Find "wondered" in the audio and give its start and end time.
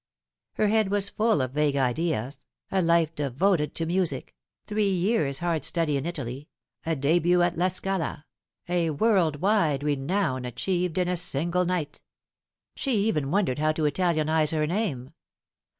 13.29-13.59